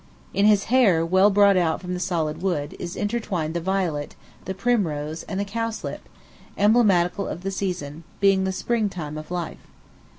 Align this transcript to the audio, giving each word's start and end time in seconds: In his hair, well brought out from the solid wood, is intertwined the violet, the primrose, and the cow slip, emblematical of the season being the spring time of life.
In 0.33 0.47
his 0.47 0.63
hair, 0.73 1.05
well 1.05 1.29
brought 1.29 1.57
out 1.57 1.79
from 1.79 1.93
the 1.93 1.99
solid 1.99 2.41
wood, 2.41 2.75
is 2.79 2.95
intertwined 2.95 3.53
the 3.53 3.61
violet, 3.61 4.15
the 4.45 4.55
primrose, 4.55 5.21
and 5.29 5.39
the 5.39 5.45
cow 5.45 5.69
slip, 5.69 6.09
emblematical 6.57 7.27
of 7.27 7.43
the 7.43 7.51
season 7.51 8.03
being 8.19 8.43
the 8.43 8.51
spring 8.51 8.89
time 8.89 9.15
of 9.15 9.29
life. 9.29 9.67